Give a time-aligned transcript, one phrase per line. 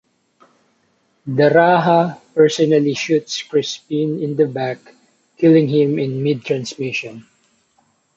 [1.27, 4.79] The Raja personally shoots Crespin in the back,
[5.37, 7.27] killing him in mid-transmission.